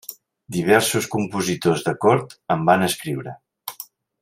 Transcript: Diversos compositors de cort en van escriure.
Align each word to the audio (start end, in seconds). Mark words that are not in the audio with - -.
Diversos 0.53 1.07
compositors 1.15 1.85
de 1.89 1.95
cort 2.07 2.33
en 2.57 2.65
van 2.71 2.87
escriure. 2.89 3.37